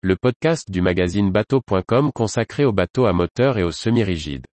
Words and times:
le 0.00 0.14
podcast 0.14 0.70
du 0.70 0.80
magazine 0.80 1.32
bateau.com 1.32 2.12
consacré 2.14 2.64
aux 2.64 2.72
bateaux 2.72 3.06
à 3.06 3.12
moteur 3.12 3.58
et 3.58 3.64
aux 3.64 3.72
semi-rigides. 3.72 4.46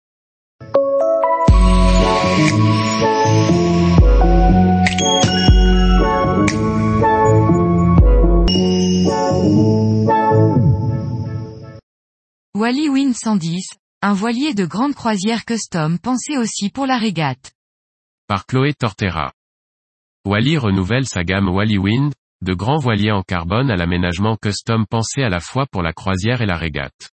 Wally 12.55 12.89
Wind 12.89 13.15
110, 13.15 13.69
un 14.01 14.15
voilier 14.15 14.55
de 14.55 14.65
grande 14.65 14.95
croisière 14.95 15.45
custom 15.45 15.99
pensé 15.99 16.39
aussi 16.39 16.71
pour 16.71 16.87
la 16.87 16.97
régate. 16.97 17.53
Par 18.29 18.47
Chloé 18.47 18.73
Tortera. 18.73 19.33
Wally 20.25 20.57
renouvelle 20.57 21.07
sa 21.07 21.23
gamme 21.23 21.51
Wally 21.51 21.77
Wind, 21.77 22.15
de 22.43 22.55
grands 22.55 22.79
voiliers 22.79 23.13
en 23.13 23.23
carbone 23.23 23.71
à 23.71 23.77
l'aménagement 23.77 24.37
custom 24.37 24.87
pensé 24.87 25.23
à 25.23 25.29
la 25.29 25.41
fois 25.41 25.67
pour 25.71 25.83
la 25.83 25.93
croisière 25.93 26.43
et 26.43 26.47
la 26.47 26.57
régate. 26.57 27.11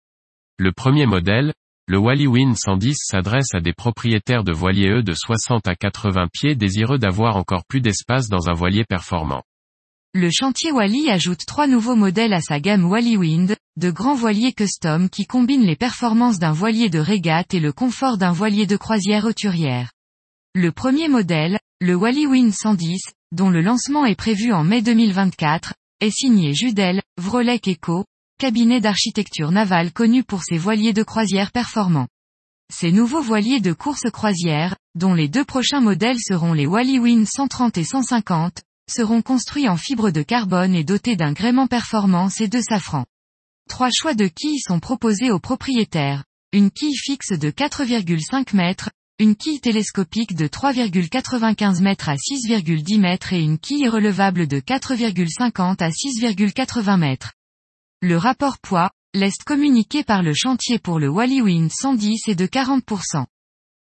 Le 0.58 0.72
premier 0.72 1.06
modèle, 1.06 1.54
le 1.88 1.98
Wally 1.98 2.28
Wind 2.28 2.58
110 2.58 2.98
s'adresse 2.98 3.54
à 3.54 3.62
des 3.62 3.74
propriétaires 3.74 4.44
de 4.44 4.52
voiliers 4.52 4.90
E 4.90 5.04
de 5.04 5.14
60 5.14 5.68
à 5.68 5.76
80 5.76 6.28
pieds 6.34 6.56
désireux 6.56 6.98
d'avoir 6.98 7.38
encore 7.38 7.64
plus 7.66 7.80
d'espace 7.80 8.28
dans 8.28 8.50
un 8.50 8.54
voilier 8.54 8.84
performant. 8.84 9.44
Le 10.14 10.30
chantier 10.30 10.72
Wally 10.72 11.10
ajoute 11.10 11.46
trois 11.46 11.68
nouveaux 11.68 11.96
modèles 11.96 12.34
à 12.34 12.42
sa 12.42 12.60
gamme 12.60 12.86
Wally 12.86 13.18
Wind, 13.18 13.56
de 13.78 13.92
grands 13.92 14.16
voiliers 14.16 14.52
custom 14.52 15.10
qui 15.10 15.26
combinent 15.26 15.66
les 15.66 15.76
performances 15.76 16.40
d'un 16.40 16.52
voilier 16.52 16.90
de 16.90 17.00
régate 17.00 17.54
et 17.54 17.60
le 17.60 17.72
confort 17.72 18.18
d'un 18.18 18.32
voilier 18.32 18.66
de 18.66 18.78
croisière 18.78 19.26
hauturière. 19.26 19.92
Le 20.56 20.72
premier 20.72 21.08
modèle, 21.08 21.60
le 21.80 21.96
Wally 21.96 22.26
Wind 22.26 22.52
110, 22.52 23.00
dont 23.32 23.50
le 23.50 23.62
lancement 23.62 24.06
est 24.06 24.16
prévu 24.16 24.54
en 24.54 24.64
mai 24.64 24.82
2024, 24.82 25.74
est 26.00 26.12
signé 26.12 26.54
Judel, 26.54 27.02
Vrolec 27.18 27.80
Co., 27.82 28.06
cabinet 28.40 28.80
d'architecture 28.80 29.52
navale 29.52 29.92
connu 29.92 30.24
pour 30.24 30.44
ses 30.44 30.58
voiliers 30.58 30.94
de 30.94 31.04
croisière 31.04 31.52
performants. 31.52 32.08
Ces 32.72 32.92
nouveaux 32.92 33.22
voiliers 33.22 33.62
de 33.62 33.74
course 33.74 34.10
croisière, 34.12 34.76
dont 34.96 35.14
les 35.14 35.28
deux 35.28 35.46
prochains 35.46 35.82
modèles 35.82 36.20
seront 36.20 36.54
les 36.54 36.68
Wally 36.68 37.00
Wind 37.00 37.26
130 37.26 37.78
et 37.78 37.84
150, 37.84 38.62
seront 38.90 39.22
construits 39.22 39.68
en 39.68 39.78
fibre 39.78 40.12
de 40.12 40.22
carbone 40.22 40.76
et 40.76 40.84
dotés 40.84 41.16
d'un 41.16 41.34
gréement 41.34 41.68
performance 41.68 42.42
et 42.42 42.48
de 42.48 42.62
safran. 42.62 43.06
Trois 43.70 43.90
choix 43.92 44.14
de 44.14 44.28
quilles 44.28 44.60
sont 44.60 44.80
proposés 44.80 45.32
aux 45.32 45.40
propriétaires. 45.40 46.24
Une 46.54 46.72
quille 46.72 46.96
fixe 46.96 47.32
de 47.32 47.52
4,5 47.52 48.56
mètres, 48.56 48.90
une 49.20 49.36
quille 49.36 49.60
télescopique 49.60 50.36
de 50.36 50.46
3,95 50.46 51.82
mètres 51.82 52.08
à 52.08 52.18
6,10 52.18 53.00
mètres 53.00 53.34
et 53.34 53.42
une 53.42 53.58
quille 53.58 53.88
relevable 53.88 54.46
de 54.46 54.60
4,50 54.60 55.82
à 55.82 55.90
6,80 55.90 57.00
mètres. 57.00 57.34
Le 58.00 58.16
rapport 58.16 58.60
poids, 58.60 58.92
l'est 59.16 59.44
communiqué 59.44 60.04
par 60.04 60.22
le 60.22 60.36
chantier 60.36 60.78
pour 60.78 61.00
le 61.00 61.10
Wallywind 61.10 61.72
110 61.72 62.28
est 62.28 62.36
de 62.36 62.46
40%. 62.46 63.26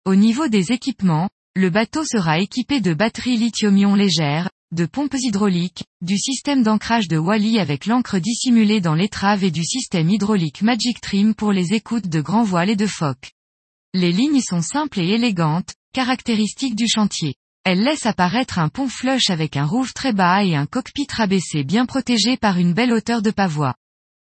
Au 0.05 0.15
niveau 0.15 0.47
des 0.47 0.71
équipements, 0.71 1.29
le 1.53 1.69
bateau 1.69 2.05
sera 2.05 2.39
équipé 2.39 2.79
de 2.79 2.93
batteries 2.93 3.35
lithium-ion 3.35 3.93
légères, 3.93 4.49
de 4.71 4.85
pompes 4.85 5.17
hydrauliques, 5.19 5.83
du 5.99 6.17
système 6.17 6.63
d'ancrage 6.63 7.09
de 7.09 7.17
Wally 7.17 7.59
avec 7.59 7.87
l'encre 7.87 8.19
dissimulée 8.19 8.79
dans 8.79 8.95
l'étrave 8.95 9.43
et 9.43 9.51
du 9.51 9.65
système 9.65 10.09
hydraulique 10.09 10.61
Magic 10.61 11.01
Trim 11.01 11.35
pour 11.35 11.51
les 11.51 11.73
écoutes 11.73 12.07
de 12.07 12.21
grand 12.21 12.43
voile 12.43 12.69
et 12.69 12.77
de 12.77 12.87
phoque. 12.87 13.33
Les 13.97 14.11
lignes 14.11 14.41
sont 14.41 14.61
simples 14.61 14.99
et 14.99 15.11
élégantes, 15.11 15.73
caractéristiques 15.93 16.75
du 16.75 16.85
chantier. 16.85 17.35
Elles 17.63 17.81
laissent 17.81 18.05
apparaître 18.05 18.59
un 18.59 18.67
pont 18.67 18.89
flush 18.89 19.29
avec 19.29 19.55
un 19.55 19.65
roof 19.65 19.93
très 19.93 20.11
bas 20.11 20.43
et 20.43 20.53
un 20.53 20.65
cockpit 20.65 21.07
rabaissé 21.09 21.63
bien 21.63 21.85
protégé 21.85 22.35
par 22.35 22.57
une 22.57 22.73
belle 22.73 22.91
hauteur 22.91 23.21
de 23.21 23.31
pavois. 23.31 23.73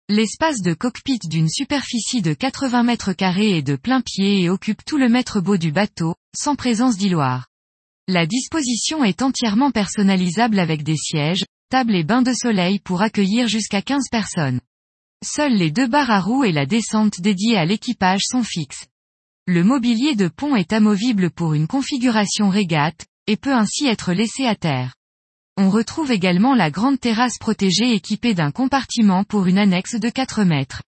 L'espace 0.08 0.62
de 0.62 0.72
cockpit 0.72 1.18
d'une 1.22 1.50
superficie 1.50 2.22
de 2.22 2.32
80 2.32 2.82
mètres 2.82 3.12
carrés 3.12 3.58
est 3.58 3.62
de 3.62 3.76
plein 3.76 4.00
pied 4.00 4.40
et 4.40 4.48
occupe 4.48 4.82
tout 4.86 4.96
le 4.96 5.10
mètre 5.10 5.42
beau 5.42 5.58
du 5.58 5.70
bateau, 5.70 6.14
sans 6.34 6.56
présence 6.56 6.96
d'îloir. 6.96 7.48
La 8.06 8.24
disposition 8.24 9.04
est 9.04 9.20
entièrement 9.20 9.70
personnalisable 9.70 10.60
avec 10.60 10.82
des 10.82 10.96
sièges, 10.96 11.44
tables 11.68 11.94
et 11.94 12.04
bains 12.04 12.22
de 12.22 12.32
soleil 12.32 12.78
pour 12.78 13.02
accueillir 13.02 13.48
jusqu'à 13.48 13.82
15 13.82 14.04
personnes. 14.10 14.62
Seules 15.22 15.58
les 15.58 15.70
deux 15.70 15.88
barres 15.88 16.10
à 16.10 16.20
roues 16.20 16.44
et 16.44 16.52
la 16.52 16.64
descente 16.64 17.20
dédiée 17.20 17.58
à 17.58 17.66
l'équipage 17.66 18.22
sont 18.24 18.42
fixes. 18.42 18.86
Le 19.50 19.64
mobilier 19.64 20.14
de 20.14 20.28
pont 20.28 20.56
est 20.56 20.74
amovible 20.74 21.30
pour 21.30 21.54
une 21.54 21.66
configuration 21.66 22.50
régate, 22.50 23.06
et 23.26 23.38
peut 23.38 23.54
ainsi 23.54 23.86
être 23.86 24.12
laissé 24.12 24.44
à 24.44 24.54
terre. 24.54 24.94
On 25.56 25.70
retrouve 25.70 26.12
également 26.12 26.54
la 26.54 26.70
grande 26.70 27.00
terrasse 27.00 27.38
protégée 27.38 27.94
équipée 27.94 28.34
d'un 28.34 28.50
compartiment 28.50 29.24
pour 29.24 29.46
une 29.46 29.56
annexe 29.56 29.94
de 29.94 30.10
4 30.10 30.44
mètres. 30.44 30.82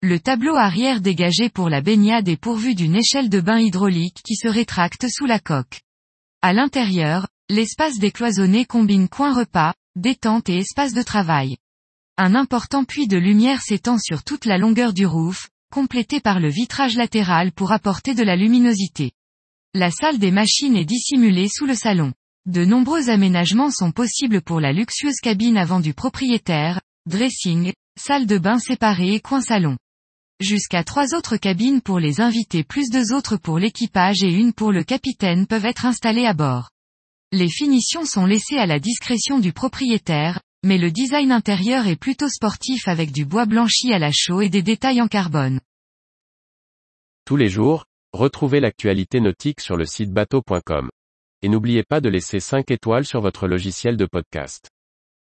Le 0.00 0.20
tableau 0.20 0.54
arrière 0.54 1.00
dégagé 1.00 1.48
pour 1.48 1.68
la 1.68 1.80
baignade 1.80 2.28
est 2.28 2.36
pourvu 2.36 2.76
d'une 2.76 2.94
échelle 2.94 3.28
de 3.28 3.40
bain 3.40 3.58
hydraulique 3.58 4.20
qui 4.24 4.36
se 4.36 4.46
rétracte 4.46 5.08
sous 5.08 5.26
la 5.26 5.40
coque. 5.40 5.80
À 6.40 6.52
l'intérieur, 6.52 7.26
l'espace 7.48 7.98
décloisonné 7.98 8.64
combine 8.64 9.08
coin 9.08 9.34
repas, 9.34 9.74
détente 9.96 10.48
et 10.48 10.58
espace 10.58 10.94
de 10.94 11.02
travail. 11.02 11.56
Un 12.16 12.36
important 12.36 12.84
puits 12.84 13.08
de 13.08 13.18
lumière 13.18 13.60
s'étend 13.60 13.98
sur 13.98 14.22
toute 14.22 14.44
la 14.44 14.56
longueur 14.56 14.92
du 14.92 15.04
roof, 15.04 15.48
complété 15.70 16.20
par 16.20 16.40
le 16.40 16.48
vitrage 16.48 16.96
latéral 16.96 17.52
pour 17.52 17.72
apporter 17.72 18.14
de 18.14 18.22
la 18.22 18.36
luminosité. 18.36 19.12
La 19.74 19.90
salle 19.90 20.18
des 20.18 20.30
machines 20.30 20.76
est 20.76 20.84
dissimulée 20.84 21.48
sous 21.48 21.66
le 21.66 21.74
salon. 21.74 22.12
De 22.46 22.64
nombreux 22.64 23.10
aménagements 23.10 23.70
sont 23.70 23.92
possibles 23.92 24.40
pour 24.40 24.60
la 24.60 24.72
luxueuse 24.72 25.20
cabine 25.22 25.58
avant 25.58 25.80
du 25.80 25.92
propriétaire, 25.92 26.80
dressing, 27.06 27.72
salle 27.98 28.26
de 28.26 28.38
bain 28.38 28.58
séparée 28.58 29.14
et 29.14 29.20
coin 29.20 29.42
salon. 29.42 29.76
Jusqu'à 30.40 30.84
trois 30.84 31.14
autres 31.14 31.36
cabines 31.36 31.82
pour 31.82 31.98
les 31.98 32.20
invités 32.20 32.64
plus 32.64 32.90
deux 32.90 33.12
autres 33.12 33.36
pour 33.36 33.58
l'équipage 33.58 34.22
et 34.22 34.32
une 34.32 34.52
pour 34.52 34.72
le 34.72 34.84
capitaine 34.84 35.46
peuvent 35.46 35.66
être 35.66 35.84
installées 35.84 36.26
à 36.26 36.32
bord. 36.32 36.70
Les 37.32 37.50
finitions 37.50 38.06
sont 38.06 38.24
laissées 38.24 38.56
à 38.56 38.66
la 38.66 38.78
discrétion 38.78 39.40
du 39.40 39.52
propriétaire, 39.52 40.40
mais 40.64 40.78
le 40.78 40.90
design 40.90 41.32
intérieur 41.32 41.86
est 41.86 41.96
plutôt 41.96 42.28
sportif 42.28 42.88
avec 42.88 43.12
du 43.12 43.24
bois 43.24 43.46
blanchi 43.46 43.92
à 43.92 43.98
la 43.98 44.10
chaux 44.12 44.40
et 44.40 44.48
des 44.48 44.62
détails 44.62 45.00
en 45.00 45.08
carbone. 45.08 45.60
Tous 47.24 47.36
les 47.36 47.48
jours, 47.48 47.84
retrouvez 48.12 48.60
l'actualité 48.60 49.20
nautique 49.20 49.60
sur 49.60 49.76
le 49.76 49.84
site 49.84 50.12
bateau.com. 50.12 50.88
Et 51.42 51.48
n'oubliez 51.48 51.84
pas 51.84 52.00
de 52.00 52.08
laisser 52.08 52.40
5 52.40 52.70
étoiles 52.70 53.04
sur 53.04 53.20
votre 53.20 53.46
logiciel 53.46 53.96
de 53.96 54.06
podcast. 54.06 54.70